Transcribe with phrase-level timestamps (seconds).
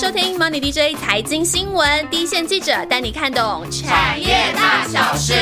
[0.00, 5.34] 收听 Money DJ 财经新闻，第一线记者带你看懂产业大小事。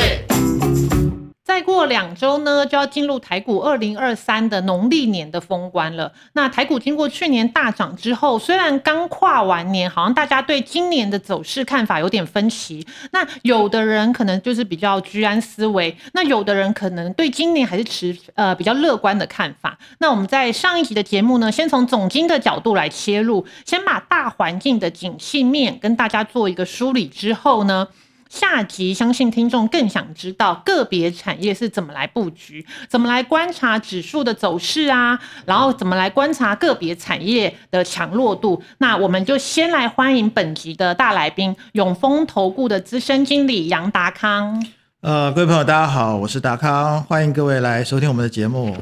[1.57, 6.13] 再过两周呢，就要进入台股二零二三的农历年的封关了。
[6.35, 12.87] 那台股经过去年大涨之后，虽然刚跨完年，好像大家对今年的走势看法有点分歧。
[13.13, 19.79] 那有的人可能就是比较居安思危，那有的人可能对今年还是持呃比较乐观的看法。
[19.97, 27.89] 那我们在上一集的节目呢，先从总经的角度来切入，先把大环境的景气面跟大家做一个梳理之后呢。
[28.37, 38.63] 下集相信听众更想知道个别产业是怎么来布局，怎么来观察指数的走势啊，然后怎么来观察个别产业的强弱度。
[38.77, 44.63] 那我们就先来欢迎本集的大来宾，永丰投顾的资深经理杨达康。
[45.01, 48.77] 呃，各位朋友，大家好，我是达康，欢迎各位来收听我们的节目。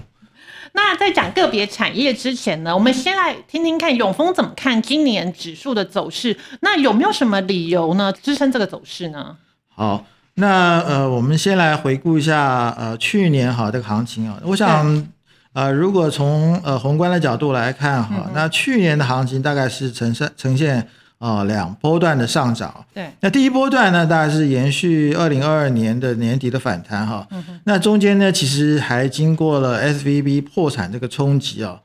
[0.73, 6.37] 那在讲个别产业之前呢，我们先来听听看永丰怎么看今年指数的走势。
[6.63, 9.37] 那有没有什么理由呢支撑这个走势呢？
[9.75, 14.39] 好，那呃，我们先来回顾一下呃去年哈这个行情啊。
[14.45, 15.07] 我想
[15.53, 20.89] 呃，如果从呃宏观的角度来看哈，那去年的行情大概是呈现呈现。
[21.19, 22.85] 啊，两波段的上涨。
[22.93, 27.27] 对，那第一波段呢，大概是延续二零二二年的年底的反弹哈。
[27.31, 31.81] 嗯那中间呢，其实还经过了 S V B 破产这个冲击啊。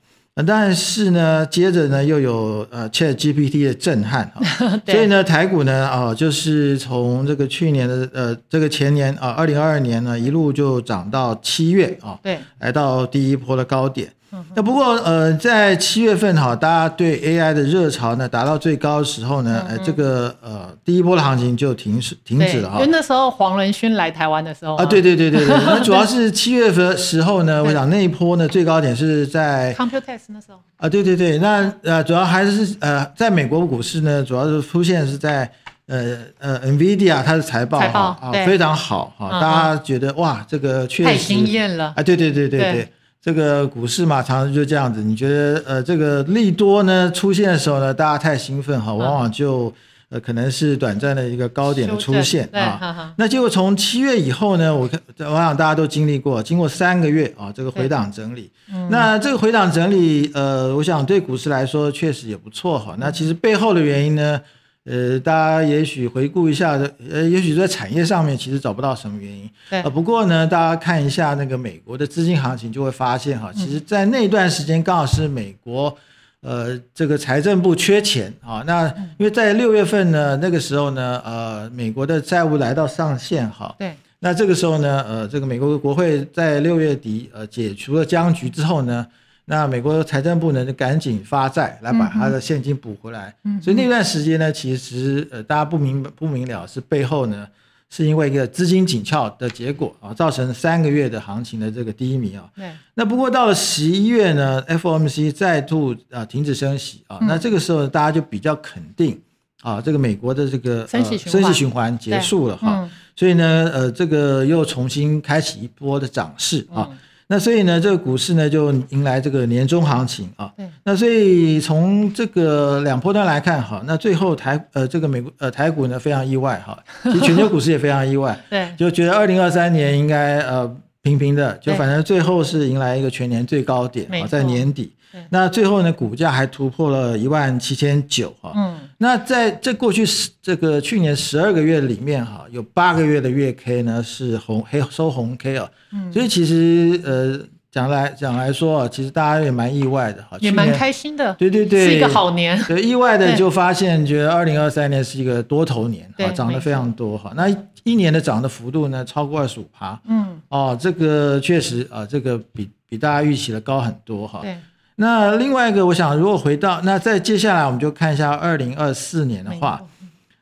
[0.45, 4.41] 但是呢，接着呢又有呃 Chat GPT 的震撼啊。
[4.85, 12.19] 所以呢，台股呢啊，就是从这个去年的呃这个前年啊，二零二二年呢一路就涨到七月啊。
[12.23, 12.39] 对。
[12.59, 14.09] 来到第一波的高点。
[14.55, 22.79] 那不过呃，在七月份哈，大家对 AI 的热潮呢达到最高的时候呢，呃，这个呃第一波的行情就停止停止了哈。
[22.79, 30.59] 因为那时候黄仁勋来台湾的时候啊，对对对对对，那主要是 七月份时候呢，我想那一波呢最高点是在 Computex 那时候。
[30.77, 35.49] 啊，对对对，那呃主要还是呃在美国股市呢，主要是出现是在
[35.87, 41.93] 呃呃 NVIDIA 它的财报哈啊非常好哈，大家觉得哇这个确实太惊艳了。
[41.95, 42.59] 啊，对对对对。
[42.59, 42.93] 对。
[43.21, 45.03] 这个股市嘛，常常就这样子。
[45.03, 49.73] 你觉得，呃，这个利多呢出现的时候呢，大家太兴奋哈，往往就
[50.09, 53.13] 呃可能是短暂的一个高点的出现啊。
[53.17, 58.49] 那结果从七月以后呢，我看我想大家都经历过，经过三个月啊，这个回档整理。
[58.89, 62.95] 那这个回档整理，呃，我想对股市来说确实也不错哈。
[62.97, 64.39] 那其实背后的原因呢？
[64.89, 69.47] 呃，大家也许回顾一下的，呃，也许在产业上面其实找不到什么原因。
[69.69, 69.79] 对。
[69.83, 75.95] 呃，不过呢，大家看一下那个美国的资金行情，就会发现哈，其实在那段时间刚好是美国，
[76.41, 78.63] 呃，这个财政部缺钱啊。
[78.65, 78.87] 那
[79.19, 83.75] 因为在六月份呢，那个时候呢，呃，美国的债务来到上限哈。
[83.77, 83.93] 对。
[84.21, 89.05] 那这个时候呢，呃，这个美国的国会在六月底呃解除了僵局之后呢。
[89.51, 97.47] 那美国财政部呢就赶紧发债来把它的现金补回来，所以那段时间呢，其实呃大家不明不明了是背后呢
[97.89, 102.47] 是因为一个资金紧俏的结果啊，造成三个月的行情的这个低迷啊。
[102.55, 102.71] 对。
[102.93, 109.19] 那不过到了十一月呢，FOMC 再度啊停止升息啊，那这个时候大家就比较肯定
[109.63, 116.87] 啊，这个美国的这个升息升息循环结束了哈，所以呢呃这个又重新开启一波的涨势啊。
[117.31, 120.51] 那所以呢，这个股市呢就迎来这个年终行情啊。
[120.83, 128.35] 那所以从这个两波段来看哈，那最后台呃这个美国呃台股呢非常意外哈，其实全球股市也非常意外。
[128.49, 128.67] 对。
[128.75, 134.91] 就觉得二零二三年应该呃平平的，就反正最后是迎来一个全年最高点啊，在年底。
[135.29, 138.53] 那最后呢，股价还突破了一万七千九哈。
[138.55, 138.77] 嗯。
[138.99, 145.69] 那在这过去十这个去年十二个月里面哈，有八个月的月 K 呢是红黑收红 K 啊。
[145.91, 146.13] 嗯。
[146.13, 147.39] 所以其实呃
[147.71, 150.37] 讲来讲来说啊，其实大家也蛮意外的哈。
[150.39, 151.33] 也蛮开心的。
[151.35, 151.87] 对对对。
[151.87, 152.61] 是一个好年。
[152.67, 157.33] 对，意外的就发现觉得二零二三年是一个多头年啊，涨得非常多哈。
[157.35, 157.49] 那
[157.83, 159.99] 一年的涨的幅度呢超过二十五趴。
[160.07, 160.39] 嗯。
[160.49, 164.39] 哦，这个确实啊，这个比比大家预期的高很多哈。
[164.43, 164.55] 对。
[165.01, 169.81] 那另外一个，我想如果回到那再接下来，我们就看一下二零二四年的话，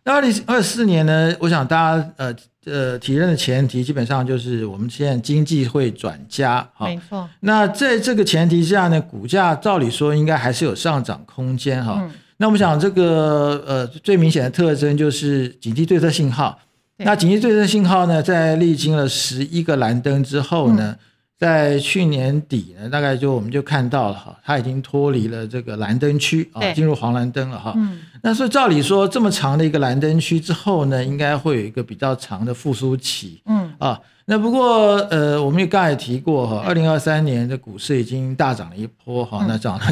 [0.04, 2.36] 那二零二四年呢，我想大家呃
[2.66, 7.30] 呃提认的前提基本上就是我们现在经济会转佳，哈，没错。
[7.42, 12.04] 那在这个前提下呢，股价照理说应该还是有上涨空间，哈。
[12.38, 16.58] 那我们想这个呃最明显的特征就是警惕对策信号。
[16.98, 20.96] 那警惕对策信号呢，在历经了十一个蓝灯之后呢？
[21.38, 27.74] 在去年底呢，大概就我们就看到了哈，它已经脱离了这个蓝灯区啊，进入黄蓝灯了哈。
[27.78, 28.00] 嗯。
[28.24, 33.40] 那所以照理说，这么长的一个蓝灯区之后呢，应该会有一个比较长的复苏期。
[33.46, 33.72] 嗯。
[33.78, 39.86] 啊，那不过呃，我们也刚才提过哈，二零二三年的股市已经大涨了一波哈，那涨了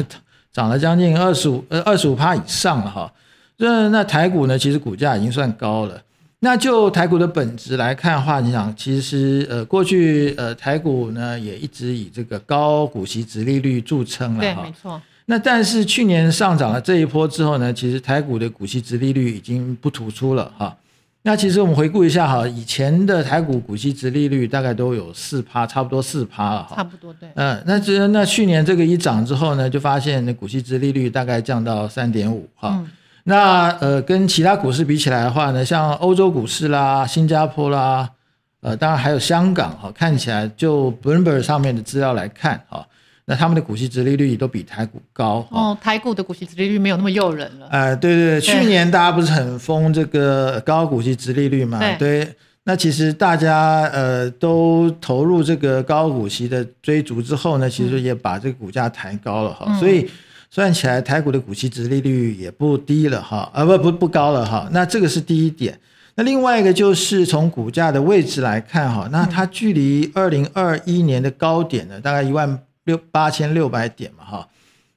[0.52, 3.12] 涨了将近二十五呃二十五趴以上了哈。
[3.58, 6.02] 那那台股呢，其实股价已经算高了。
[6.40, 15.00] 那就台股的本质来看的话，你想，其实呃，过去呃，台股呢也一直以这个高股息、殖利率著称了对，没错。
[15.24, 20.76] 那但是去年上涨了这一波之后呢，其实台股的股息、殖利率已经不突出了哈。
[21.22, 26.76] 那其实我们回顾一下哈，以前的台股股息、殖利率大概都有四趴，差不多四趴了哈。
[26.76, 27.28] 差不多对。
[27.34, 32.84] 嗯，那这那去年这个一涨之后呢，就发现那股息、殖利率大概降到三点五哈。
[33.28, 38.08] 那呃，跟其他股市比起来的话呢，像欧洲股市啦、新加坡啦，
[38.60, 42.86] 呃，当然还有香港哈，看起来就 Bloomberg 上面的资料来看哈，
[43.24, 45.76] 那他们的股息殖利率都比台股高哦。
[45.80, 47.66] 台股的股息殖利率没有那么诱人了。
[47.66, 51.80] 哎，对对，去年大家不是很疯这个高股息殖利率嘛？
[51.98, 52.32] 对。
[52.62, 60.08] 那其实大家呃都投入这个高股息的追逐之后呢，其实也把这个股价抬高了哈，所以。
[60.56, 64.66] 算起来，台股的股息值利率也不低了哈，啊不不不高了哈。
[64.72, 65.78] 那这个是第一点。
[66.14, 74.48] 那另外一个就是从股价的位置来看哈，那它距离二零二一年的高点呢，大概一万六八千六百点嘛哈，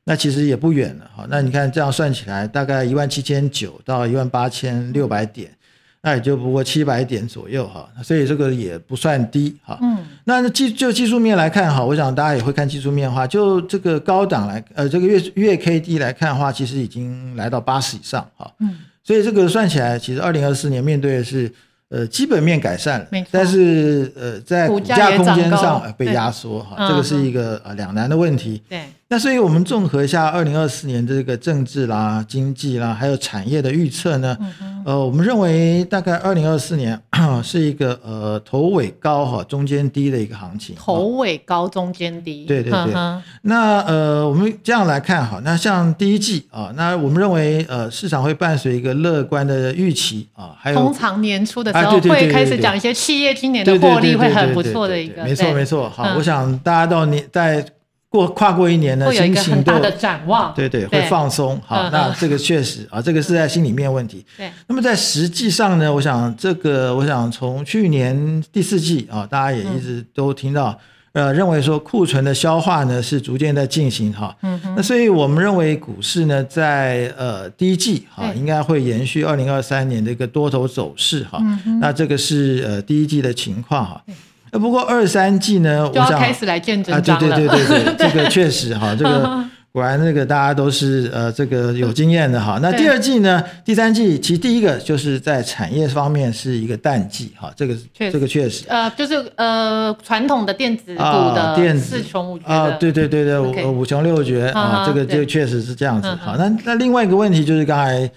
[0.05, 1.27] 那其实也不远了哈。
[1.29, 5.51] 那你看这样算起来，大概一万七千九到一万八千六百点。
[6.01, 9.77] 那也就不过七百点左右哈，所以这个也不算低哈。
[9.81, 18.51] 嗯，那技就技术面来看哈，我想大家也会看技术面的话，就这个高档来，呃，这个月月 K D 来看的话，其实已经来到八十以上哈。
[18.59, 21.51] 嗯，所以这个算起来，其实二零二四年面对的是。
[21.91, 28.61] 呃，基本面改善了，但是呃，在股价空间上被压缩哈，这个是一个呃两难的问题。
[28.69, 34.37] 对，那所以我们综合一下二零二四年这个政治啦、经济啦，还有产业的预测呢，
[34.85, 37.01] 呃，我们认为大概二零二四年
[37.43, 40.75] 是一个呃头尾高哈、中间低的一个行情。
[40.75, 42.45] 头尾高，中间低。
[42.45, 42.93] 对对对。
[43.41, 51.99] 那呃，我们这样来看哈，那像第一季啊，那我们认为呃市场会伴随一个乐观的预期啊，还有通常年初的时候。
[52.01, 55.89] 会开始讲一些企业今年的获利会很不错的一个，没错没错。
[55.89, 57.65] 好，我想大家到年在
[58.09, 61.61] 过跨过一年呢，心情都的展望，对对，会放松。
[61.65, 64.25] 好，那这个确实啊，这个是在心里面问题。
[64.35, 70.77] 对，那么在实际上呢，我想这个，我想从去年第四季啊，大家也一直都听到。
[71.11, 81.41] 呃，认为说库存的消化呢是逐渐在进行哈，嗯那所以我们认为股市呢在呃第一季哈应该会延续二零二三年的一个多头走势哈，
[81.81, 84.03] 那这个是呃第一季的情况哈，
[84.51, 89.45] 那不过二三季呢，我想开始来见证对对对对对， 这个确实哈， 这个。
[89.71, 92.57] 果然，那个大家都是呃，这个有经验的哈。
[92.59, 93.41] 那第二季呢？
[93.63, 97.53] 第三季其实第一个就是在产业方面是一个淡季哈。
[97.55, 106.35] 这个这个确实呃，就是呃传统的电子股的电子四穷五绝啊，对对对对，五五穷六绝啊，这个就确实是这样子哈。
[106.39, 108.09] 那那另外一个问题就是刚才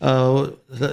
[0.00, 0.44] 呃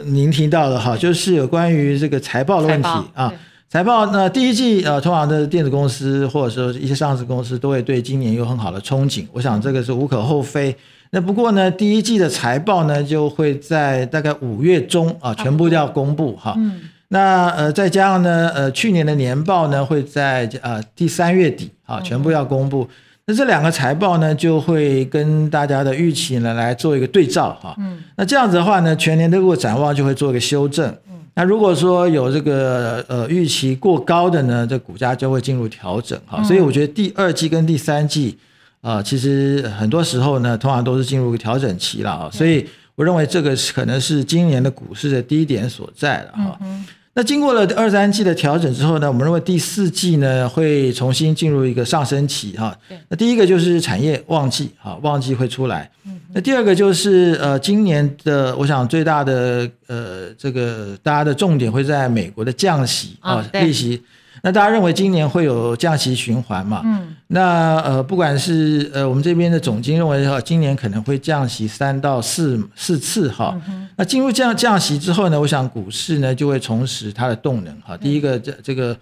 [0.05, 3.33] 您提到的哈，就是有关于这个财报的问题啊。
[3.73, 10.75] 财报那第一季呃，通常的电子公司或者说一些上市公司都会对今年有很好的憧憬，我想这个是无可厚非。
[11.09, 16.53] 那不过呢，第一季的财报呢就会在大概五月中啊全部要公布哈。
[16.55, 16.81] 嗯。
[17.07, 22.87] 那呃再加上呢呃去年的年报呢会在呃第三月底啊全部要公布。
[23.25, 27.73] 那这两个财报呢就会跟大家的预期呢来做一个对照哈。
[27.79, 28.03] 嗯。
[28.17, 30.95] 那这样子的话呢，全年的如果展望就会做一个修正。
[31.35, 38.37] 那如果说有这个呃预期过高的呢，这股价就会进入调整哈，所以我觉得第二季跟第三季
[38.81, 46.59] 啊，其实很多时候呢，通常都是进入调整期了啊，所以我认为这个可能是今年的股市的低点所在了哈。
[47.15, 52.75] 那经过了二三季的调整之后呢，我们认为第四季呢会重新进入一个上升期哈。
[53.07, 55.89] 那第一个就是产业旺季哈，旺季会出来。
[56.33, 64.01] 那第二个就是呃，今年的我想最大的呃这个大家的重点会在美国的降息啊，利息。
[64.45, 66.81] 那大家认为今年会有降息循环嘛？
[66.83, 67.15] 嗯。
[67.27, 73.59] 那呃，不管是呃我们这边的总经认为哈，今年可能会降息三到四四次哈。
[73.95, 77.95] 那进入降降息之后呢，我想股市呢就会重拾它的动能哈。
[77.95, 78.95] 第一个这这个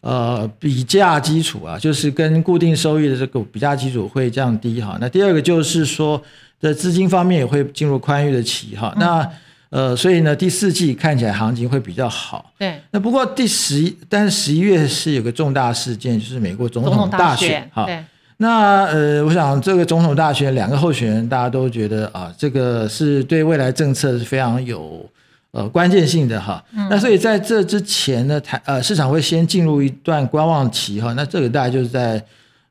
[0.00, 4.98] 呃比价基础啊，就是跟固定收益的这个比价基础会降低哈。
[5.00, 6.20] 那第二个就是说
[6.60, 8.92] 的资金方面也会进入宽裕的期哈。
[8.98, 9.26] 那
[9.72, 12.52] 呃，所以呢，第四季看起来行情会比较好。
[12.58, 12.78] 对。
[12.90, 17.88] 那不过第十一，但是十一月是有个重大事件，就是美国总统大选哈。
[18.36, 25.08] 那呃，我想这个总统大选两个候选人，大家都觉得啊，这个是对未来政策是非常有
[25.52, 26.62] 呃关键性的哈。
[26.90, 31.14] 那所以在这之前呢，台呃市场会先进入一段观望期哈。
[31.14, 32.22] 那这个大概就是在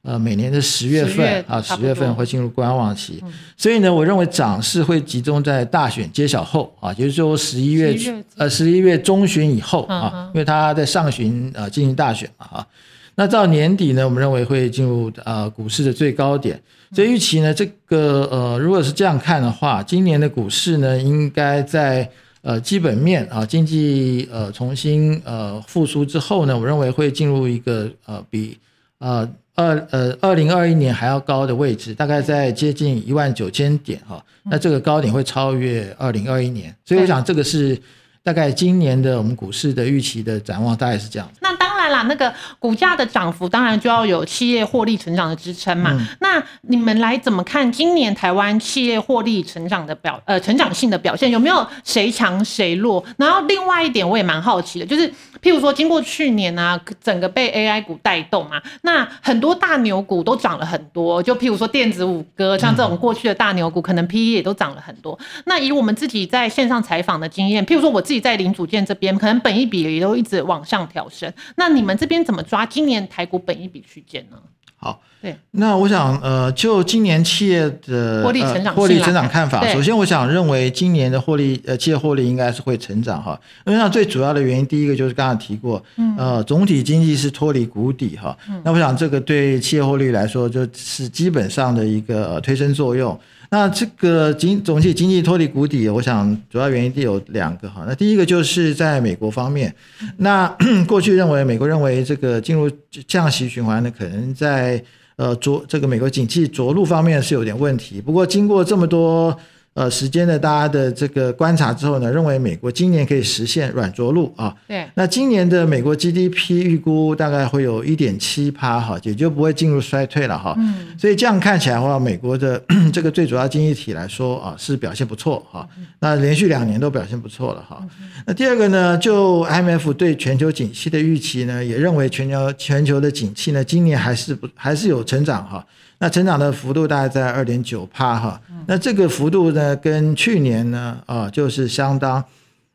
[0.03, 3.23] 呃每年的十月份月啊，十月份会进入观望期，
[3.55, 12.67] 所以呢，我认为涨势会集中在大选揭晓后啊，也就是说十一月月呃十一月中旬以后嗯啊，因为它在上旬啊进行大选嘛啊。
[13.15, 16.59] 那到年底呢，我们认为会进入呃股市的最高点，
[16.93, 22.09] 所以预期呢，这个呃如果是这样看的话，今年的股市呢，应该在
[22.41, 28.57] 呃基本面啊经济呃重新呃复苏之后呢，我认为会进入一个呃比
[28.97, 37.79] 呃二呃二零二一年还要高的位置，大概在接近一万九千点哈、那这个高点会超越二零二一年，所以我想这个是
[38.23, 41.29] 大概今年的我们股市的预期的展望，大概是这样。
[41.41, 45.91] 那当然啦，那个股价的涨幅当然就要有企业获利成长的支撑嘛。
[45.93, 51.29] 嗯那你们来怎么看今年台湾企业获利成长的表呃成长性的表现？
[51.29, 53.03] 有没有谁强谁弱？
[53.17, 55.11] 然后另外一点我也蛮好奇的，就是
[55.41, 65.17] 譬如说经过去年啊，整个被 AI 股带动嘛，那很多大牛股都涨了很多，就譬如说电子五哥，像这种过去的大牛股，可能 PE 也都涨了很多。
[65.45, 71.33] 那以我们自己在线上采访的经验，譬如说我自己在零组件这边，可能本益比也都一直往上调升。
[71.55, 74.37] 那你们这边怎么抓今年台股本益比区间呢？
[74.83, 83.39] 好，对，那我想，呃，就今年企业的获利成长呃、获利来成长看看法，首先我想认为今年的获利，呃，企业获利应该是会成长哈。
[83.67, 86.15] 因为那最主要的原因，第一个就是刚刚提过，嗯。
[86.17, 88.35] 呃，总体经济是脱离谷底哈。
[88.63, 93.15] 那我想这个对企业获利来说，就是基本上的一个、呃推升作用。
[93.53, 97.83] 那这个经总体经济脱离谷底，我想主要原因有两个哈。
[97.85, 99.75] 那第一个就是在美国方面，
[100.15, 100.47] 那
[100.87, 102.71] 过去认为美国认为这个进入
[103.05, 104.81] 降息循环呢，可能在
[105.17, 107.99] 呃着这个美国景气着陆方面是有点问题。
[107.99, 109.37] 不过经过这么多
[109.73, 114.53] 呃时间的大家的这个观察之后呢，认为美国今年可以实现软着陆啊。
[114.67, 120.53] 对，那今年的美国 GDP 预估大概会有一点七趴哈，也就不会进入衰退了哈。
[120.57, 122.61] 嗯，所以这样看起来的话，美国的
[122.91, 125.67] 这个最主要经济体来说啊，是表现不错哈。
[125.99, 127.81] 那连续两年都表现不错了哈。
[128.25, 135.65] 那第二个呢，就 IMF 对全球景气的预期呢，也认为全球全球的景气呢，今年还是不还是有成长哈。
[136.01, 138.41] 那成长的幅度大概在二点九帕哈。
[138.65, 142.23] 那这个幅度呢，跟去年呢啊就是相当。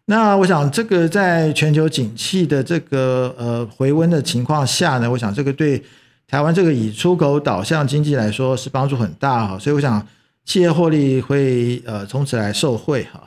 [0.04, 5.82] 那我想，这个在全球景气的这个呃回温的情况下呢，我想这个对
[6.28, 10.06] 台湾这个以出口导向经济来说是帮助很大哈，所以我想
[10.44, 13.20] 企业获利会呃从此来受惠哈。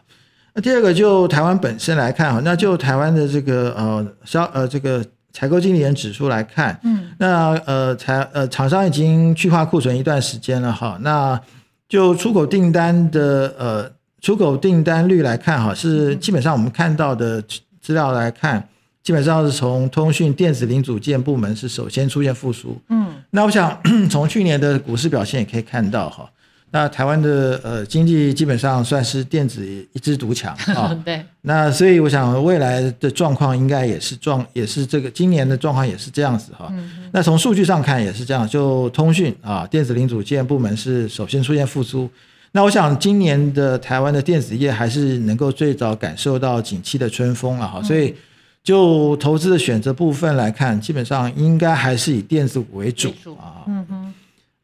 [0.53, 11.39] 那第二个就台湾本身来看哈，那就台湾的这个呃消呃这个采购经理人指数来看，嗯，那呃采呃厂商已经去化库存一段时间了哈，那
[11.87, 17.41] 就出口订单的呃出口订单率来看哈，是基本上我们看到的
[17.81, 18.67] 资料来看，
[19.01, 26.29] 基本上是从通讯电子零组件部门是首先出现复苏，嗯，那我想 从去年的股市表现也可以看到哈，
[26.71, 36.71] 那台湾的呃经济基本上算是电子一枝独强 啊，对，那所以我想未来的状况应该也是状也是这个今年的状况也是这样子哈。
[37.11, 42.09] 那从数据上看也是这样，就通讯啊电子零组件部门是首先出现复苏。
[42.51, 48.15] 那我想今年的台湾的电子业还是能够最早感受到景气的春风了哈，所以
[48.63, 53.63] 就投资的选择部分来看，基本上应该还是以电子股为主为主啊。
[53.67, 54.08] 嗯哼，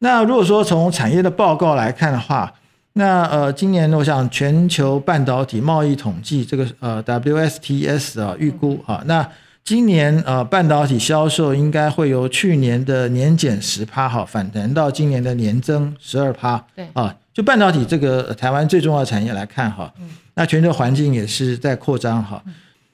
[0.00, 2.52] 那如果说从产业的报告来看的话，
[2.92, 9.26] 那呃，今年我想全球半导体贸易统计这个呃 WSTS 啊预估啊，那
[9.64, 16.62] 今年呃半导体销售应该会由去年的年减十趴哈反弹到今年的年增十二趴。
[16.74, 19.92] 对啊，就半导体这个呃台湾最重要的产业来看哈，
[20.34, 22.42] 那全球环境也是在扩张哈。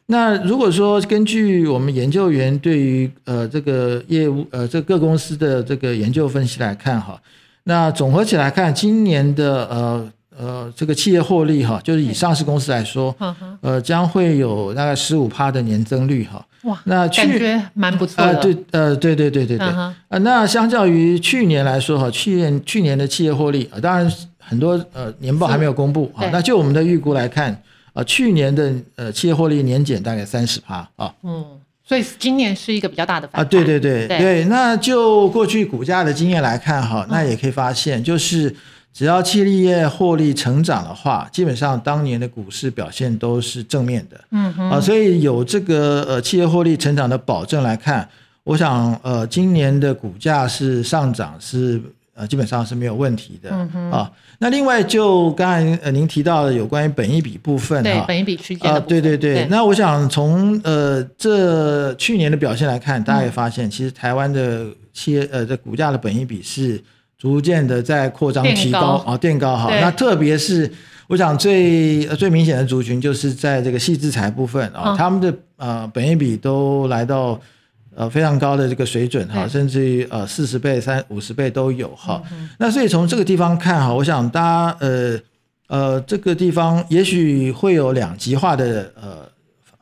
[0.06, 7.18] 那如果说根据我们研究员对于呃这个业务呃这各公司的这个研究分析来看哈，
[7.64, 13.14] 那总合起来看，今年的呃呃这个企业获利哈，就是以上市公司来说，
[13.60, 16.44] 呃将会有大概十五趴的年增率哈。
[16.64, 27.56] 哇，那去感觉蛮不错呃的，对呃对对对对对，啊呃那相较于去年来说哈，去年去年的企业获利啊、呃当然很多呃年报还没有公布啊，那就我们的预估来看。
[27.92, 31.14] 啊，去年的呃企业获利年减大概三十趴啊。
[31.22, 31.44] 嗯，
[31.84, 34.18] 所以今年是一个比较大的反啊，弹，对对对对。
[34.18, 38.54] 对，那就过去股价的经验来看哈，那也可以发现，就是
[38.92, 44.20] 只要企业获利成长的话，基本上当年的股市表现都是正面的。
[44.30, 48.08] 嗯哼，啊，所以有这个呃企业获利成长的保证来看，
[48.44, 51.80] 我想呃今年的股价是上涨是
[52.14, 54.10] 呃基本上是没有问题的嗯啊。
[54.38, 66.82] 那另外就刚才呃您提到的有关于本一比部分哈，对本益比区间啊，对对对，那我想从呃这去年的表现来看，大家也发现，其实台湾的企业呃的股价的本一比是
[67.16, 69.70] 逐渐的在扩张提高啊，垫高哈。
[69.80, 70.70] 那特别是
[71.06, 77.40] 我想最最明显的族群就是在这个细制材部分啊，他们的呃本一比都来到
[77.94, 82.22] 呃非常高的这个水准哈，甚至于呃四十倍、三五十倍都有哈。
[82.58, 85.18] 那所以从这个地方看哈，我想大家呃。
[85.68, 89.26] 呃，这个地方也许会有两极化的呃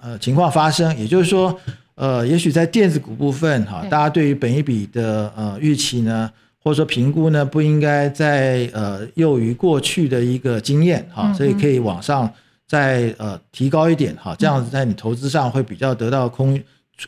[0.00, 1.58] 呃情况发生，也就是说，
[1.96, 6.30] 呃，也许在电子股部分哈，大家对于本一笔的呃预期呢，
[6.62, 12.32] 或者说评估呢，不应该在呃囿于过去的一个经验哈，所以可以往上
[12.68, 16.56] 再呃提高一点哈，这样子在你投资上会比较得到空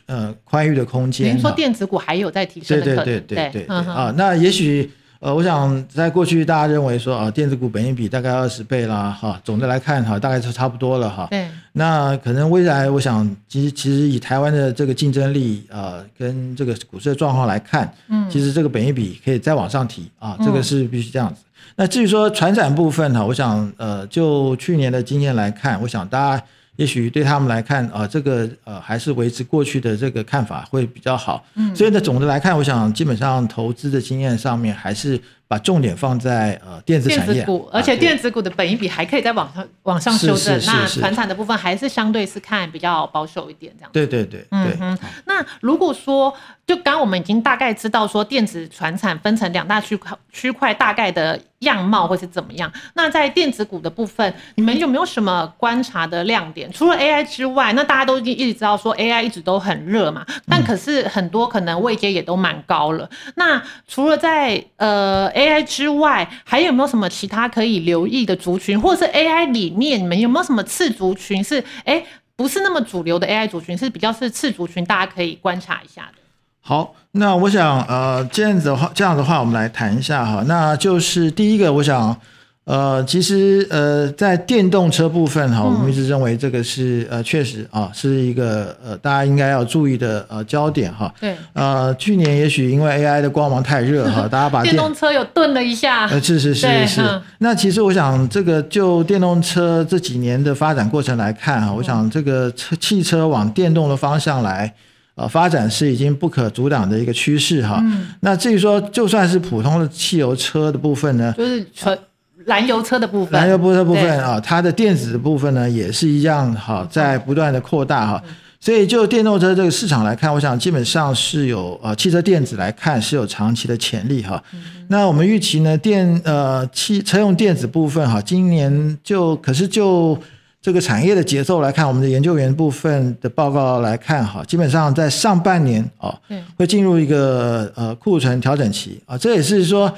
[0.05, 1.35] 呃宽裕的空间。
[1.35, 3.05] 您说电子股还有在提升的可能？
[3.05, 4.91] 对对对对对啊，那也许。
[5.23, 11.25] 呃，我想在过去大家认为说啊，电子股本益比大概二十倍啦，哈，总的来看哈，大概是差不多了哈。
[11.31, 11.47] 对。
[11.71, 21.41] 那可能未来，我想其实其实以台湾的这个竞争力啊，跟这个股市的状况来看，嗯，其实这个本益比可以再往上提啊，这个是必须这样子。
[21.77, 26.43] 那至于说船展部分哈，我想呃，就去年的经验来看，我想大家。
[26.75, 31.45] 也许对他们来看，啊，这个呃还是维持过去的这个看法会比较好。
[31.55, 35.19] 嗯，所以呢，总的来看，我想基本上投资的经验上面还是。
[35.47, 40.59] 把重点放在呃电子产业，股，而且电子股的本益比还可以再往上往上修正。
[40.65, 43.91] 那船产的部分还是相对是看比较保守一点这样。
[43.93, 44.97] 对对对，嗯哼。
[45.25, 46.33] 那如果说
[46.65, 52.71] 就刚我们已经大概知道说电子船产分成两大区块区块大概的样貌会是怎么样？
[52.95, 56.71] 那在电子股的部分，你们有没有什么观察的亮点？
[56.71, 63.07] 除了 AI 之外，那大家都一直知道说 AI 一直都很热嘛，但可是很多可能位阶也都蛮高了。
[63.35, 65.31] 那除了在呃。
[65.33, 72.03] AI 之外，还有没有什么其他可以留意的族群，或者是 AI 里面你们有没有什么次族群是哎
[72.35, 76.13] 不是那么主流的 AI 族群，是比较是次族群，大家可以观察一下的。
[76.61, 82.19] 好，那我想呃这样子的话，这样的话我们来谈一下哈，那就是第一个，我想。
[82.65, 91.13] 呃，其实呃，在电动车部分哈，我们一直认为这个是呃，确实啊，是一个呃，大家应该要注意的呃焦点哈。
[91.19, 91.35] 对。
[91.51, 96.07] 呃，去年也许因为 AI 的光芒太热哈，大家把电 动车有顿了一下。
[96.07, 97.21] 呃，是是是是。
[97.39, 104.73] 那其实我想，这个就电动车这几年的发展过程来看哈，我想这个车汽车往电动的方向来
[105.15, 107.81] 呃发展是已经不可阻挡的一个趋势哈。
[107.83, 108.07] 嗯。
[108.21, 111.99] 那至于说，就算是普通的汽油车的部分呢，就是纯。
[112.45, 118.23] 燃油车的部分，燃油车部分啊，它的电子的部分呢，也是一样哈，在不断的扩大哈。
[118.59, 124.41] 所以就电动车这个市场来看，我想基本上是有呃汽车电子来看是有长期的潜力哈。
[124.87, 130.17] 那我们预期呢，电呃汽车用电子部分哈，今年就可是就
[130.61, 136.17] 这个产业的节奏来看，我们的研究员部分的报告来看哈，基本上在上半年啊，
[136.57, 139.93] 会进入一个呃库存调整期啊，这也是说。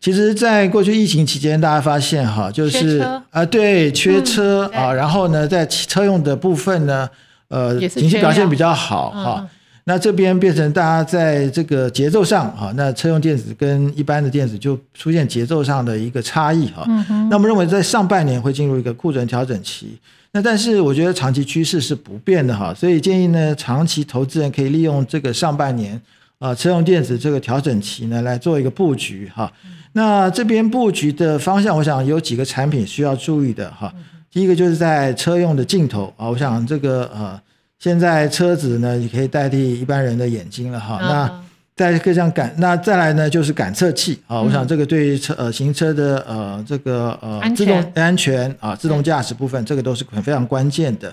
[0.00, 2.98] 其实，在过去疫情期间，大家发现哈，就是
[3.30, 7.08] 啊，对，缺车啊，然后呢，在车用的部分呢，
[7.48, 9.48] 呃，景气表现比较好哈。
[9.84, 16.84] 那这边变成大家在这个节奏上哈，那车用电子跟一般的电子就出现节奏上的一个差异哈。
[17.30, 19.98] 那我们认为在上半年会进入一个库存调整期，
[20.32, 26.00] 那但是我觉得长期趋势是不变的哈，所以建议呢，长期投资人可以利用这个上半年
[26.38, 29.50] 啊车用电子这个调整期呢来做一个布局哈。
[29.98, 33.92] 那这边布局的方向，我想有几个产品需要注意的哈。
[34.30, 37.40] 第一个就是在车用的镜头啊，我想这个呃，
[37.80, 41.00] 现在车子呢也可以代替一般人的眼睛了哈。
[41.02, 41.28] 那
[41.74, 51.12] 在各项感，那再来呢就是感测器啊，我想这个对于车呃行车的呃这个呃自动安全啊自动驾驶部分，这个都是很非常关键的。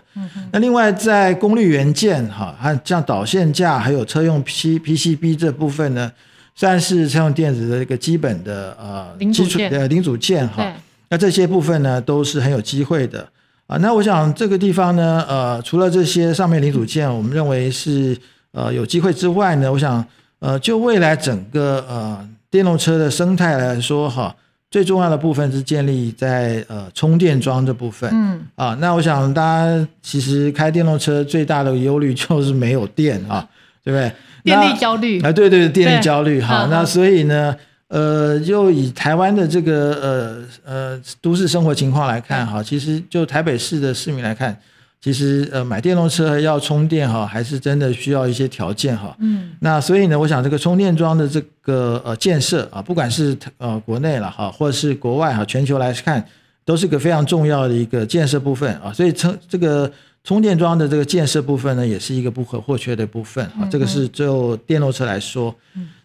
[0.52, 6.12] 那另外在功率元件哈，还像导线架还有车用 P PCB 这部分呢。
[6.56, 10.74] 算是车用电子的一个基本的呃基础的零组件哈，
[11.10, 13.28] 那这些部分呢都是很有机会的
[13.68, 13.76] 啊。
[13.78, 18.18] 那我想这个地方呢，呃，除了这些上面零组件，我们认为是
[18.54, 20.04] 呃有机会之外呢，我想
[20.40, 24.34] 呃就未来整个呃电动车的生态来说哈，
[24.72, 28.10] 最重要的部分是建立在呃充电桩这部分。
[28.14, 33.46] 嗯啊，那我想大家其实开电动车最大的忧虑就是没有电啊，
[33.84, 34.10] 对不对？
[34.46, 36.68] 电力焦虑啊，对对，电力焦虑哈。
[36.70, 37.54] 那所以呢，
[37.88, 44.56] 呃，就以台湾的这个呃呃都市生活情况来看哈，其实就台北市的市民来看，
[45.02, 49.16] 其实呃买电动车要充电哈，还是真的需要一些条件哈。
[49.20, 49.52] 嗯。
[49.62, 56.24] 那所以呢，我想这个充电桩的这个呃建设啊，不管是呃国内了哈，或者是国外哈，全球来看，
[56.64, 58.94] 都是个非常重要的一个建设部分啊。
[58.94, 59.92] 所以充这个。
[60.26, 63.66] 充电桩的这个建设部分呢，也是一个不可或缺的部分啊。
[63.72, 65.54] 这个是就电动车来说。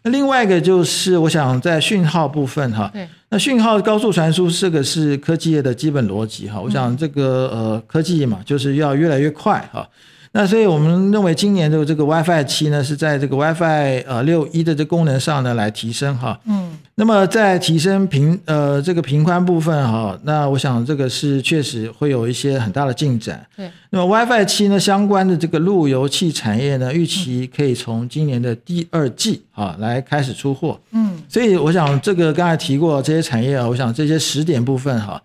[0.02, 2.92] 那另外一个就是我想在讯号部分哈，
[3.30, 6.60] 那讯号高速传输这个是科技业的基本逻辑哈。
[6.60, 9.88] 我想这个呃科技嘛，就是要越来越快哈。
[10.32, 16.38] 那所以我们认为今年的这个 WiFi 七呢，是在这个 WiFi 呃六一的这功能上呢来提升哈。
[16.44, 16.78] 嗯。
[16.94, 23.44] 那么在提升频呃这个频宽部分哈，那我想这个是确实会有一些很大的进展。
[23.56, 23.68] 对。
[23.90, 30.78] 那么 WiFi 七呢相关的这个路由器产业呢，预期可以从今年的第二季啊来开始出货。
[30.92, 31.20] 嗯。
[31.28, 35.20] 所以我想这个刚才提过这些产业啊，我想这些时点部分哈，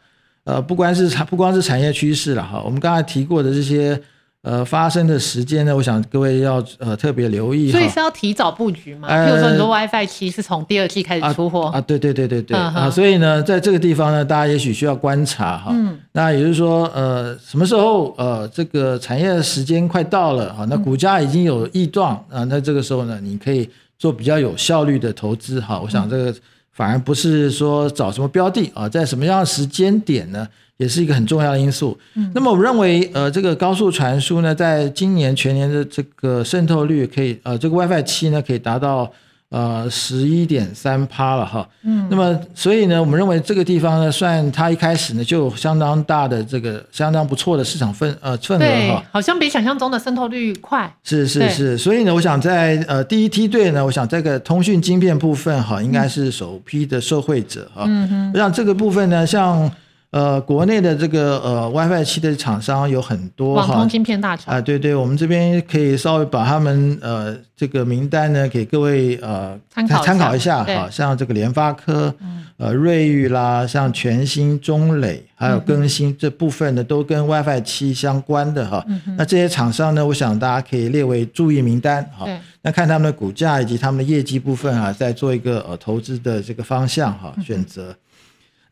[0.45, 4.01] 呃不光是产不光是产业趋势了哈，我们刚才提过的这些。
[4.45, 5.75] 呃，发生的时间呢？
[5.75, 7.71] 我想各位要呃特别留意。
[7.71, 9.09] 所以是要提早布局嘛？
[9.09, 11.81] 譬如说，你说 WiFi 七是从第二季开始出货啊？
[11.81, 12.87] 对对对对对啊！
[12.87, 15.71] 所以呢，在这个地方呢，大家也许需要观察哈。
[15.71, 15.97] 嗯。
[16.11, 20.63] 那也就是说，呃，什么时候呃这个产业的时间快到了啊？
[20.69, 22.43] 那股价已经有异状啊？
[22.43, 25.79] 那这个时候呢，你可以做比较有效率的投资哈。
[25.83, 26.31] 我想这个
[26.71, 30.47] 反而不是说找什么标的啊，在什么样的时间点呢？
[30.77, 31.97] 也是一个很重要的因素。
[32.15, 39.09] 嗯，那么我认为，呃，这个高速传输呢，在今年全年的这个渗透率可以，呃，这个 WiFi 七呢可以达到
[39.49, 41.65] 呃十一点三趴了哈。
[41.83, 49.03] 嗯，那么所以呢，我们认为这个地方呢，算它一开始呢就有相当大的这个相当不错的市场份呃份额哈。
[49.13, 50.93] 好像比想象中的渗透率快。
[51.05, 57.85] 是是是，所以呢，我想在呃第一梯队呢，我想这个通讯晶片部分哈，应该是首批的受惠者哈。
[57.87, 59.71] 嗯哼，我想这个部分呢，像。
[60.15, 64.55] 呃，国内的这个呃 WiFi 七的厂商有很多哈，网通芯片大厂。
[64.55, 72.15] 啊，对对，我们这边可以稍微把他们呃这个名单呢给各位呃参考参考一下哈，像这个联发科、
[72.55, 78.85] 呃瑞昱啦，像全新、中磊，还有更新这部分的都跟 WiFi 七相关的哈，
[79.17, 82.25] 那这些厂商呢，我想大家可以列为注意名单哈，
[82.61, 87.93] 那看他们的股价以及他们的业绩部分啊，再做一个呃投资的这个方向哈选择。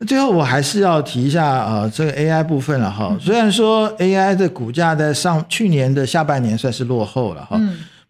[0.04, 3.16] 最后我还是要提一下啊，这个 AI 部分了哈。
[3.20, 7.60] 虽然说 AI 的股价在上去年的下半年算是落后了哈，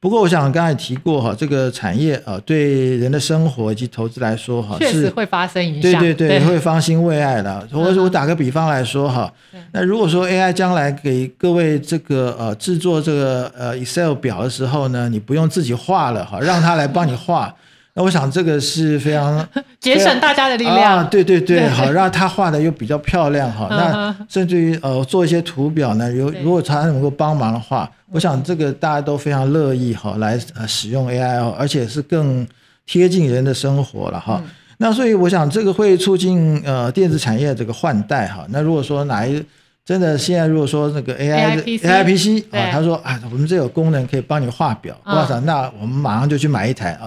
[0.01, 5.99] 不过我想刚才提过哈，这个产业啊对人的生活以及投资来说哈，确实会发生影响。
[6.01, 7.67] 对对对，会方兴未艾的。
[7.73, 9.33] 我我打个比方来说哈，
[9.73, 17.55] 那如果说 AI 将来给各位这个呃制作这个呃 Excel 表的时候呢，你不用自己画了哈，让它来帮你画。
[17.97, 19.47] 那我想这个是非常
[19.81, 23.69] 节省大家的力量啊，对对对，好让他画的又比较漂亮哈。
[23.71, 32.47] 那甚至于呃做一些图表呢，如如果他能够帮忙的话，我想这个大家都非常乐意哈来呃使用 AI 哦，而且是更
[32.85, 34.43] 贴近人的生活了哈。
[34.79, 38.45] 那所以我想这个会促进呃电子产业这个换代哈。
[38.49, 39.41] 那如果说哪一
[39.85, 47.07] 真的现在如果说那个 AI AI PC 啊，他说啊我们这有功能可以帮你画表，我操，那我们马上就去买一台啊。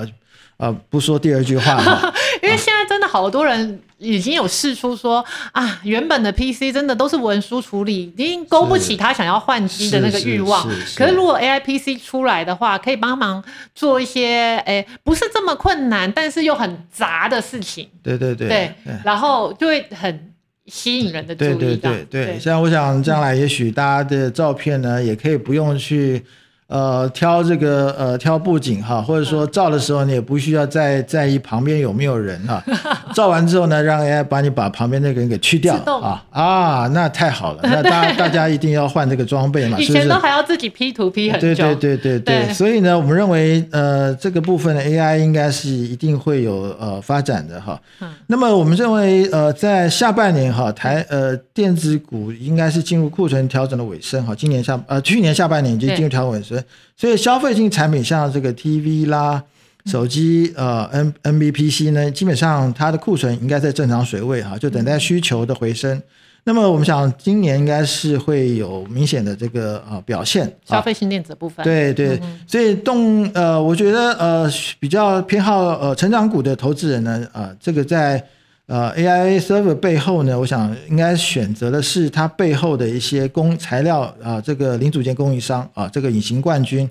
[0.58, 10.68] 啊，不说第二句话哈， 因为现在真的好多人已经有试出说啊，原本的 PC 真的都是文书处理，已经勾不起他想要换机的那个欲望。
[10.96, 13.44] 可是如果 AI PC 出来的话，可以帮忙
[13.76, 17.88] 做一些诶，不是这么困难，但是又很杂的事情。
[18.02, 20.34] 对对对，对，然后就会很
[20.66, 21.48] 吸引人的注意。
[21.56, 26.26] 对对对对，像我想将来也许大家的照片呢，也可以不用去。
[26.68, 32.62] 呃，挑这个呃，挑布景哈，或者说照的时候，你也不需要再在意旁边有没有人哈。
[33.16, 37.62] 照完之后呢，让 AI 把你把旁边那个人给去掉啊啊，那太好了。
[37.64, 41.48] 那大 大家一定要换这个装备嘛，以前都还要自己 P 图 P 很久。
[41.48, 42.54] 对对对对对。
[42.54, 47.80] 所以呢，我们认为呃，这个部分的 AI 应该是一定会有呃发展的哈。
[48.02, 48.10] 嗯。
[48.28, 54.36] 那么我们认为呃，在下半年哈，台呃电子股应该是进入库存调整的尾声哈。
[54.36, 56.57] 今年下呃去年下半年已经进入调整尾声。
[56.96, 59.44] 所以消费性产品像这个 TV 啦、
[59.86, 66.02] 手机呃 N N B P C 呢，基本上它的库存应该在正常水位哈，就等待需求的回升。
[66.44, 70.52] 那么我们想今年应该是会有明显的这个呃表现。
[70.66, 71.64] 消费性电子部分。
[71.64, 78.24] 对对，所以动呃，我觉得呃比较偏好呃成长股的投资人呢，呃这个在。
[78.68, 86.90] 呃，A I A server 背后呢，我想应该选择的是它背后的一些供材料啊，这个零组件供应商啊，这个隐形冠军。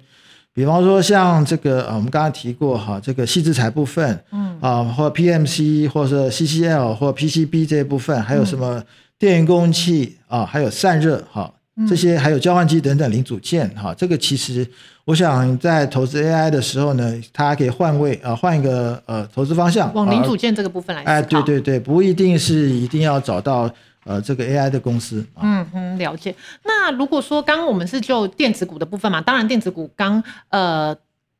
[0.54, 8.82] 比方说像这个啊，我们刚刚提过哈，这个细制材部分，嗯啊，或 P M C 或者 C C L 或 P C B 这一部分，还有什么
[9.18, 11.52] 电源供应器啊，还有散热哈。
[11.88, 14.66] 这些还有交换机等等零组件哈，这个其实
[15.04, 21.02] 我想在投资 AI 的时候呢，它可以换位啊，换一个呃投资方向，往零组件这个部分来。
[21.02, 23.70] 哎，对对对，不一定是一定要找到
[24.04, 25.26] 呃这个 AI 的公司。
[25.42, 26.34] 嗯嗯，了解。
[26.64, 30.96] 那如果说刚刚我们是就电子股的部分嘛，当然电子股刚呃。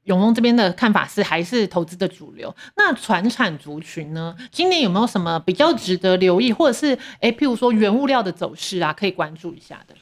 [0.06, 2.54] 永隆这边的看法是还是投资的主流。
[2.76, 4.32] 那船产族群呢？
[4.52, 9.94] 今年有没有什么比较值得留意，或者是哎，譬如说原物料的走势啊，可以关注一下的？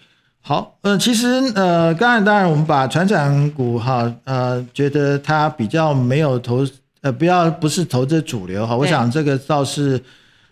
[0.46, 6.66] 好，呃，其实呃，刚才当然我们把船长股哈，呃，觉得它比较没有投，
[7.00, 8.76] 呃，不要不是投资主流哈。
[8.76, 9.98] 我想这个倒是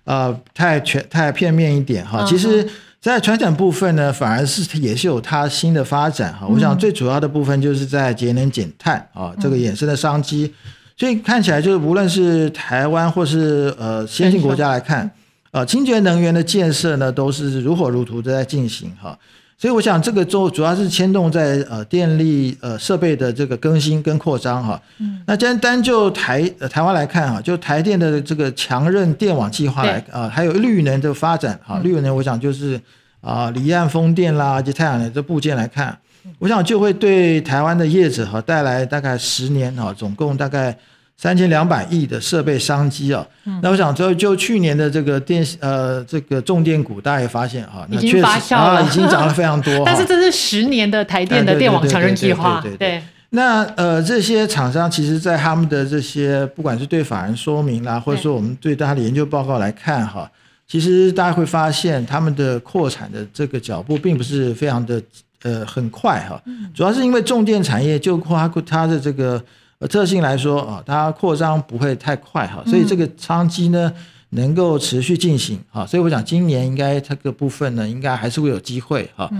[0.05, 2.24] 呃太全太片面一点哈。
[2.26, 2.66] 其实。
[3.02, 6.46] 在船长部分呢，反而是也是有它新的发展哈。
[6.46, 10.55] 我想最主要的部分就是在节能减碳啊，这个衍生的商机。
[10.96, 15.11] 所以看起来就是无论是台湾或是呃先进国家来看，
[15.50, 19.18] 呃清洁能源的建设呢，都是如火如荼的在进行哈。
[19.62, 24.83] 所以我想这个主主要是牵动在呃电力呃设备的这个更新跟扩张哈。
[24.98, 25.22] 嗯。
[25.25, 32.81] 那单单就台呃台湾来看哈，就台电的这个强韧电网计划来啊，还有绿能的发展哈，绿能我想就是
[33.20, 35.96] 啊离岸风电啦及太阳能这部件来看，
[36.40, 40.77] 我想就会对台湾的业者哈带来大概十年哈，总共大概。
[41.22, 43.24] 三千两百亿的设备商机啊，
[43.62, 49.72] 那我想就就去年的这个电呃这个重电股，大家也发现啊，已经发酵了，已经涨了非常多。
[49.87, 53.00] 但是这是十年的台电的电网强韧计划，对。
[53.30, 60.28] 那呃这些厂商其实，在他们的这些不管是对法人说明啦，或者说我们对他的研究报告来看哈，
[60.66, 65.00] 其实大家会发现他们的扩产的这个脚步并不是非常的
[65.44, 66.42] 呃很快哈，
[66.74, 69.40] 主要是因为重电产业就括它的这个。
[69.88, 73.92] 特性来说啊，它扩张不会太快哈，所以这个商机呢
[74.31, 79.31] 能够持续进行哈，所以我想今年应该这个部分呢，应该还是会有机会哈。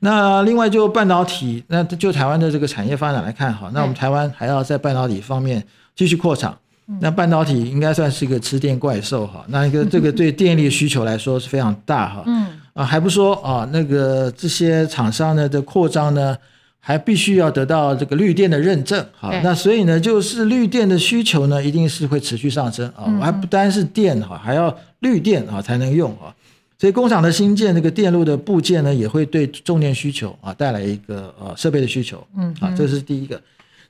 [0.00, 5.62] 那另外就半导体，那就台湾的这个产业发展来看哈，那我们台湾还要在半导体方面
[5.94, 6.56] 继续扩厂，
[7.00, 12.22] 那半导体应该算是一个吃电怪兽哈，那一个这个对电力需求来说是非常大哈。
[12.26, 16.36] 嗯啊，还不说啊，那个这些厂商呢的扩张呢。
[16.80, 26.32] 还必须要得到这个绿电的认证，好，那所以呢，就是绿电的需求呢，一定是会持续上升啊，还不单是电哈，还要绿电啊才能用啊，
[26.78, 33.38] 所以工厂的新建这个电路的部件呢，也会对重电需求啊带来一个呃设备的需求，嗯，啊，这是第一个。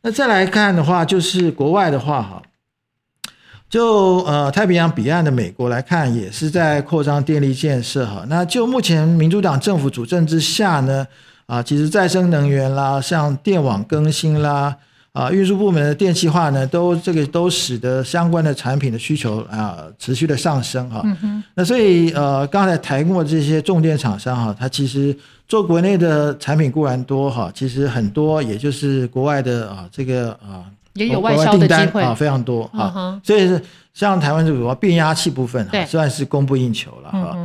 [0.02, 2.42] 那再来看的话，就是国外的话哈，
[3.70, 8.24] 就呃太平洋彼岸的美国来看，也是在扩张电力建设哈。
[8.28, 11.06] 那就目前民主党政府主政之下呢。
[11.48, 14.76] 啊，其实再生能源啦，像电网更新啦，
[15.12, 21.02] 啊，运输部门的电气化呢，都这个都使得相关的产品的需求啊持续的上升哈。
[21.54, 25.16] 那所以呃，刚才谈过这些重电厂商哈，它其实
[25.48, 33.18] 做国内的产品固然多哈，其实很多也就是国外的啊这个啊也有外销的机会啊，非常多啊。
[33.24, 33.58] 所以
[33.94, 37.36] 像台湾这个变压器部分哈，算是供不应求了哈。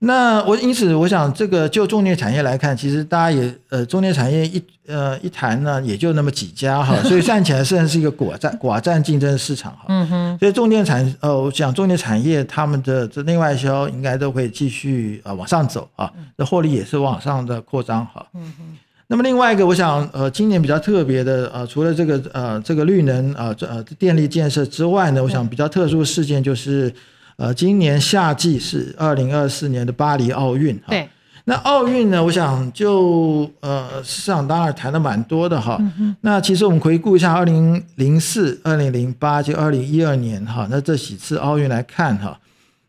[0.00, 9.86] 那我因此我想，这个就重点产业来看，其实大家也呃，重点产业一呃一谈呢，也就那么几家哈，所以 算起来算是一个寡占寡占竞争市场哈。
[9.88, 10.38] 嗯哼。
[10.38, 18.26] 所以重点产呃，我想重点产业他们的这内外销应该都会继续呃往上走啊，那获利也是往上的扩张哈。
[18.34, 18.76] 嗯哼。
[19.06, 26.92] 那么另外一个，我想呃，今年比较特别的呃，除了这个呃这个绿能啊这呃电力建设之外呢，我想比较特殊的事件就是。
[27.36, 30.84] 呃，今年夏季是二零二四年的巴黎奥运哈。
[30.88, 31.08] 对。
[31.44, 35.76] 那奥运呢，我想就呃，市场当然谈的蛮多的哈。
[35.98, 42.36] 嗯那其实我们回顾一下二零零四、二零零八就二零一二年哈，那这几次奥运来看哈，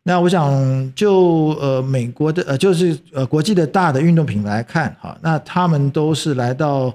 [0.04, 6.92] 那我想就呃美国的呃就是呃国际的大的运动品牌来看哈，那他们都是来到。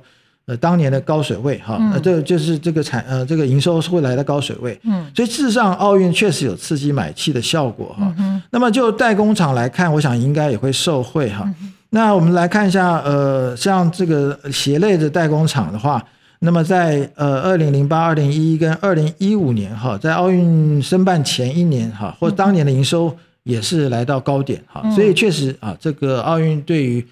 [0.53, 8.13] 呃，当年的高水位哈，那这就是这个产呃，这个营收是会来的高水位，嗯，所以事实上奥运确实有刺激买气的效果哈。
[8.19, 11.49] 嗯那么就代工厂来看，我想应该也会受惠哈。
[11.91, 16.05] 那我们来看一下，呃，像这个鞋类的代工厂的话，
[16.41, 27.05] 那么在呃二零零八、二零一一跟二零一五年哈，在奥运申办前一年哈，或当年的营收也是来到高点哈，所以确实啊，这个奥运对于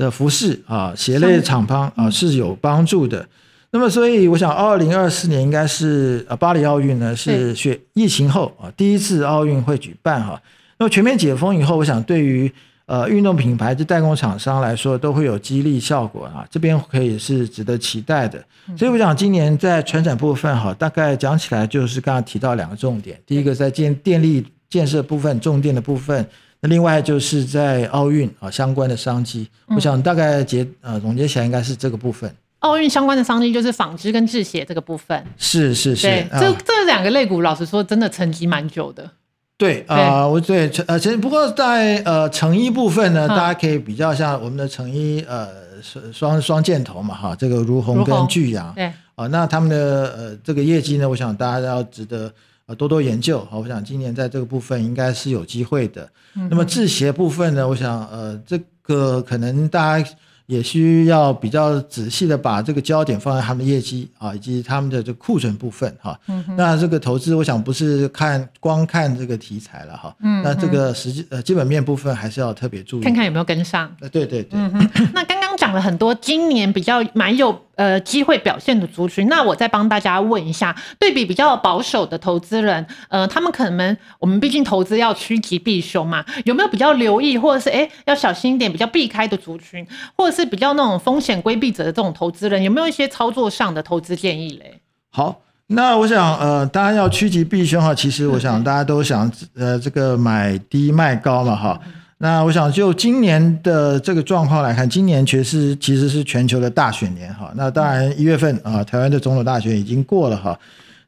[0.00, 3.28] 的服饰啊，鞋类厂方啊是有帮助的。
[3.70, 10.40] 那么，所以我想，二零二四年应该是呃巴黎奥运呢，是学疫情后啊第一次奥运会举办哈。
[10.78, 12.50] 那么全面解封以后，我想对于
[12.86, 16.44] 呃运动品牌的代工厂商来说，都会有激励效果啊。
[16.50, 18.42] 这边可以是值得期待的。
[18.78, 23.20] 所以我想，今年在船展部分哈，大概讲起来就是刚刚提到两个重点。
[23.26, 26.26] 第一个在建电力建设部分，重电的部分。
[26.60, 32.30] 那另外就是在奥运啊相关的商机，我想大概结呃总结起来应该是这个部分。
[32.58, 35.24] 奥运相关的商机就是纺织跟制鞋这个部分。
[35.38, 39.10] 是是是，这这两个类股，老实说真的沉寂蛮久的。
[39.56, 45.48] 对啊，我对呃，其实不过在呃成衣部分呢，大家可以比较像我们的成衣呃
[46.12, 48.92] 双双箭头嘛哈，这个如虹跟巨阳，对。
[49.14, 49.76] 啊，那他们的
[50.16, 52.32] 呃这个业绩呢，我想大家要值得
[52.70, 53.46] 呃多多研究。
[53.50, 56.08] 好，我想今年在这个部分应该是有机会的。
[56.48, 60.10] 那么制鞋部分呢，我想呃这个可能大家。
[60.50, 66.18] 也需要比较仔细的把这个焦点放在他们的业绩啊，以及他们的这库存部分哈。
[66.56, 70.12] 那这个投资，我想不是看光看这个题材了哈。
[70.42, 73.94] 那这个实际呃基本面部分还是要特别注意，看看有没有跟上。
[74.00, 74.58] 呃，对对对。
[75.14, 77.48] 那刚刚讲了很多，今年比较蛮有。
[77.80, 94.82] 呃，机会表现的族群，那我再帮大家问一下，对比比较保守的投资人，呃，他们可能我们毕竟投资要趋吉避凶嘛，有没有比较留意，或者是哎要小心一点，比较避开的族群，或者是比较那种风险规避者的这种投资人，有没有一些操作上的投资建议嘞？
[95.10, 101.80] 好，那我想呃，大家要趋吉避凶哈，其实我想大家都想呃这个买低卖高嘛哈。
[102.22, 107.50] 那我想就今年的这个状况来看，今年确实其实是全球的大选年哈。
[107.56, 110.58] 那当然一月份啊，台湾的总统大选已经过了哈。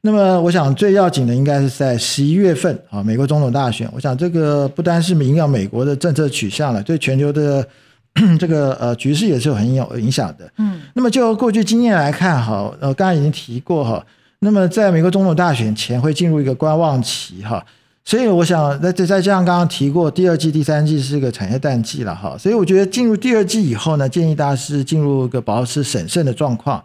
[0.00, 3.86] 那么我想最要紧的应该是在十一月份啊，美国总统大选。
[3.92, 7.68] 我想这个不单是影响美国的政策取向了，对全球的
[8.40, 10.50] 这个呃局势也是有很有影响的。
[10.56, 10.80] 嗯。
[10.94, 14.02] 那么就过去经验来看哈，呃，刚才已经提过哈。
[14.38, 17.62] 那么在美国总统大选前会进入一个观望期哈。
[18.04, 22.36] 所以我想，那再再加上刚刚提过，第二季、第三季是个产业淡季了哈。
[22.36, 26.82] 所以我觉得进入第二季以后呢，建议大家是进入一个保持审慎的状况。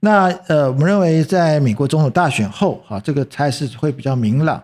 [0.00, 4.60] 那呃，我们认为在美国总统大选后，哈，这个态势会比较明朗。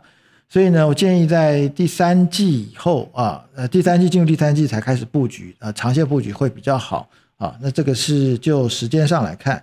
[0.49, 7.55] 所以呢，我建议在第三季以后啊，呃，第三季进入第三季才开始布局啊，长线布局会比较好啊。
[7.61, 9.63] 那这个是就时间上来看。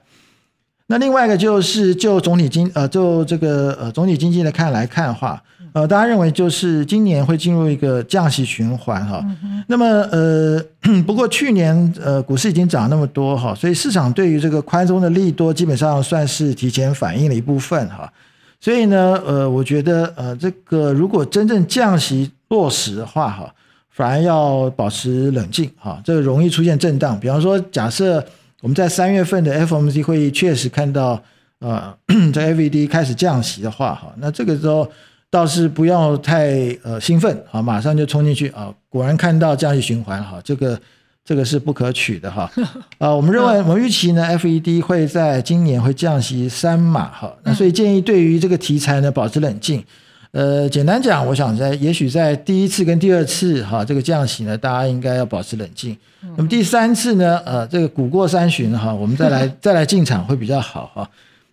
[0.88, 5.44] 那另外一个就是就总体经呃，就这个呃总体经济的看来看的话。
[5.72, 9.24] 呃，大家认为就是今年会进入一个降息循环哈。
[9.68, 10.60] 那么呃，
[11.06, 18.12] 不过去年呃股市已经涨那么多哈，所以市场对于这个宽松的利多基本上算是提前反映了一部分哈。
[18.60, 23.54] 所以呢，呃，我觉得呃这个如果真正降息落实的话哈，
[23.92, 27.20] 反而要保持冷静哈，这个容易出现震荡。
[27.20, 28.26] 比方说，假设
[28.62, 31.22] 我们在三月份的 FOMC 会议确实看到
[31.60, 31.94] 呃
[32.34, 34.90] 在 FED 开始降息的话哈，那这个时候。
[35.32, 38.74] 倒是不要太呃兴奋啊，马上就冲进去啊！
[38.90, 40.80] 果然看到降息循环哈，这个
[41.24, 42.50] 这个是不可取的哈
[42.98, 43.14] 啊！
[43.14, 49.84] 我们认为，我们预期呢，FED 会在今年会降息三码哈，那所以建议对于这个题材呢，保持冷静。
[50.32, 55.96] 呃，简单讲，我想在也许在第一次跟第二次哈这个降息呢，大家应该要保持冷静。
[56.36, 61.10] 那么第三次呢，呃，这个股过三巡哈，我们再来 再来进场会比较好哈。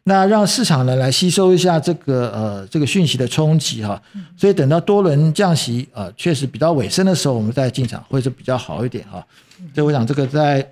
[0.09, 4.01] 那让市场呢来吸收一下这个呃这个讯息的冲击哈，
[4.37, 9.25] 所以等到多轮降息啊确实比较尾声的时候，我们再进场会是比较好一点哈。
[9.75, 10.65] 所以我想这个在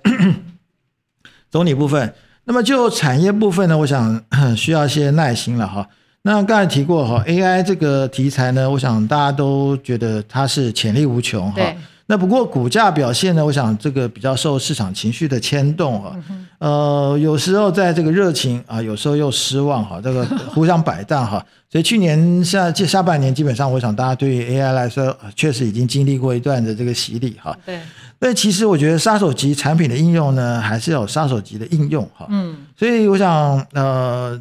[1.51, 2.13] 总体部分，
[2.45, 4.23] 那么就产业部分呢，我想
[4.55, 5.85] 需要一些耐心了哈。
[6.21, 11.61] 那刚才提过哈，AI 这个题材呢，我想大家都觉得它是潜力无穷哈。
[12.07, 16.15] 那不过股价表现呢，我想这个比较受市场情绪的牵动啊，
[16.59, 21.43] 呃，有时候在这个热情啊，有时候又失望哈，这个 互相摆荡哈。
[21.71, 27.57] 所以去年下下半年，基本上我想大家对于 AI 来说，确实已经经历过一段的这个洗礼哈。
[27.65, 27.79] 对。
[28.19, 32.27] 但其实我觉得杀手级产品的应用呢，还是要有杀手级的应用哈。
[32.29, 32.55] 嗯。
[32.77, 34.39] 所以我想呃。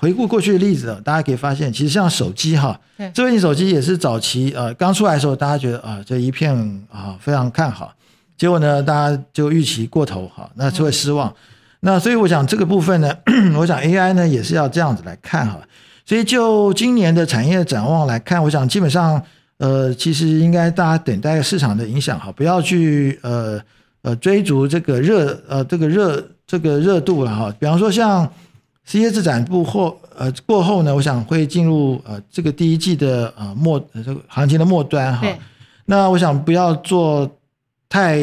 [0.00, 2.80] 回顾过去的例子，大家可以发现，其实像手机哈，
[3.12, 6.56] 智慧型手机也是早期呃刚出来的时候，大家觉得啊这一片
[6.90, 7.92] 啊非常看好，
[8.38, 11.30] 结果呢大家就预期过头哈，那就会失望。
[11.80, 13.14] 那所以我想这个部分呢，
[13.58, 15.60] 我想 AI 呢也是要这样子来看哈。
[16.06, 19.22] 所以就今年的产业展望来看，我想基本上
[19.58, 23.60] 呃其实应该大家等待市场的影响哈，不要去呃
[24.00, 27.54] 呃追逐这个热呃这个热这个热度了哈。
[27.60, 28.26] 比方说像。
[28.90, 35.24] CES 展布后，呃，过后呢，我想会进入呃这个第一季的呃末这个行情的末端哈。
[35.84, 37.30] 那我想不要做
[37.88, 38.18] 太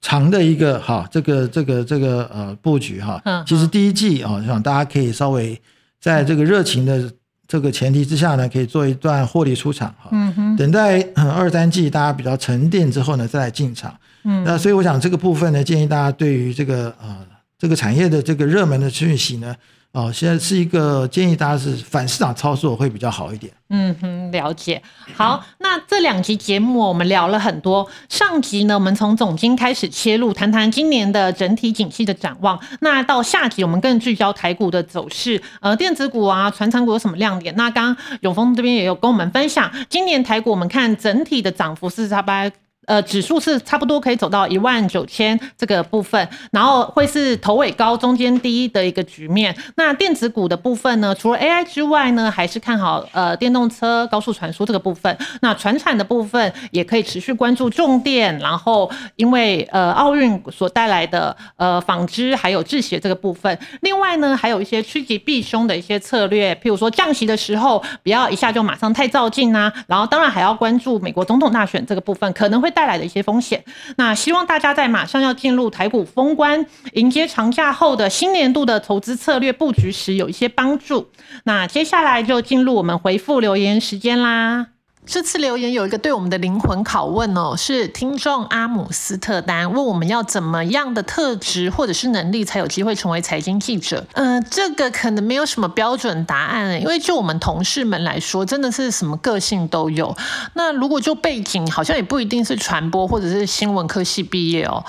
[0.00, 3.22] 长的一个哈，这个这个这个呃布局哈。
[3.24, 3.44] 嗯。
[3.46, 5.56] 其实第一季啊，我想大家可以稍微
[6.00, 7.08] 在这个热情的
[7.46, 10.08] 这个前提之下呢，可以做一段获利出场哈。
[10.10, 10.56] 嗯哼。
[10.56, 13.94] 等待二三季大家比较沉淀之后呢，再来进场。
[14.24, 14.42] 嗯。
[14.42, 17.16] 那所以我想这个部分呢，建议大家对于这个呃
[17.56, 19.54] 这个产业的这个热门的讯息呢。
[19.92, 23.52] 哦，现在是一个建议大家是反市场操作会比较好一点。
[23.70, 24.80] 嗯哼，了解。
[25.16, 27.88] 好，那这两集节目我们聊了很多。
[28.08, 32.56] 上集呢，我们从总经开始切入，谈谈今年的整体景气的展望。
[32.80, 37.52] 那到下集，我们更聚焦台股的走势，呃，电子股啊、传产股有什么亮点？
[37.56, 42.52] 那刚刚永丰这边也有跟我们分享，今年台股我们看整体的涨幅是差不多。
[42.86, 49.56] 呃，指数是差不多可以走到一万九千这个部分，然后会是头尾高、中间低的一个局面。
[49.76, 55.16] 那电子股的部分呢，除了 AI 之外呢，还是看好呃电动车、高速传输这个部分。
[55.40, 63.56] 那船产的部分也可以持续关注重电，然后因为呃奥运所带来的呃纺织还有制鞋这个部分。
[63.82, 69.72] 另外呢，还有一些趋吉避凶的一些策略，譬如说降息的时候不要一下就马上太照进啊。
[69.86, 72.79] 然后当然还要关注美国总统大选这个部分，可能会带。
[72.80, 73.62] 带来的一些风险，
[73.98, 76.64] 那希望大家在马上要进入台股封关、
[76.94, 81.10] 迎接长假后的新年度的投资策略布局时有一些帮助。
[81.44, 84.68] 那接下来就进入我们回复留言时间啦。
[85.10, 94.06] 这次留言有一个对我们的灵魂拷问哦，是听众阿姆斯特丹问我们要怎么样的特质或者是能力才有机会成为财经记者？
[94.12, 100.16] 嗯，这个可能没有什么标准答案，因为就我们同事们来说，真的是什么个性都有。
[100.54, 104.84] 那如果就背景，好像也不一定是传播或者是新闻科系毕业哦。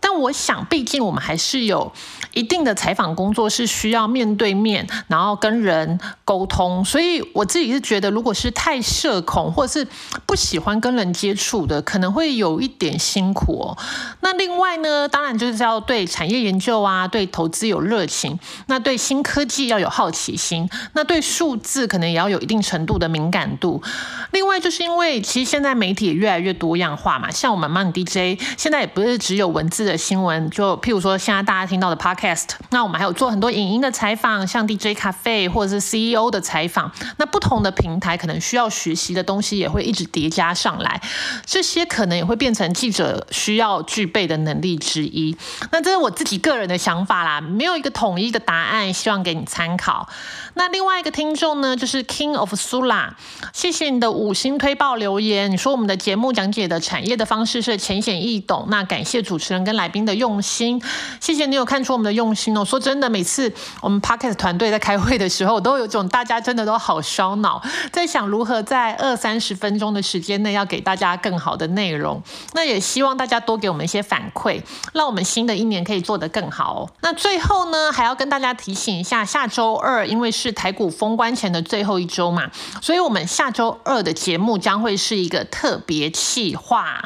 [0.00, 1.92] 但我想，毕竟我们还是有
[2.32, 9.86] 一定的采访工作是需要面对面，然后跟人沟通，所以我自己是觉得，如果是太社恐或是
[10.24, 13.76] 不喜欢跟人接触的，可能会有一点辛苦哦。
[14.20, 23.82] 那另外呢，当然就是要对产业研究啊，对投资有热情，那对新科技要有好奇心，那对数字可能也要有一定程度的敏感度。
[24.30, 29.87] 另外，就是因为其实现在媒体越来越多样化嘛，像我们 Money DJ 现在也不是只有文字。
[29.88, 41.00] 的新闻，就譬如说现在大家听到的 podcast，那我们还有做很多影音的采访，像 DJ 咖啡或者是 CEO 的采访，那不同的平台可能需要学习的东西也会一直叠加上来，
[41.44, 45.36] 这些可能也会变成记者需要具备的能力之一。
[45.72, 50.08] 那这是我自己个人的想法啦，没有一个统一的答案，希望给你参考。
[50.54, 53.10] 那另外一个听众呢，就是 King of Sula，
[53.52, 60.82] 谢谢你的五星推报留言，你说我们的节目讲解的产业的方式是浅显易懂，那感谢主持人跟来宾的用心，
[61.20, 62.62] 谢谢你有看出我们的用心哦。
[62.62, 63.50] 说真的，每次
[63.80, 72.20] 我们 Podcast 团队在开会的时候，都有种大家真的都好烧脑，在想如何在二三十分钟的时间内要给大家更好的内容。
[72.52, 74.60] 那也希望大家多给我们一些反馈，
[74.92, 76.90] 让我们新的一年可以做得更好哦。
[77.00, 82.50] 那最后呢，还要跟大家提醒一下，下周二因为是台股封关前的最后一周嘛，
[82.82, 87.00] 所以我们下周二的节目将会是一个特别企划，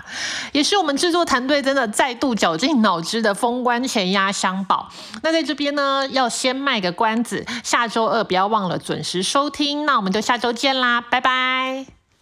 [0.53, 4.89] 也是我们制作团队真的再度绞尽脑汁的封关前压箱宝。
[5.23, 9.85] 那在这边呢，要先卖个关子，下周二不要忘了准时收听。
[9.85, 12.02] 那我们就下周见啦，拜拜。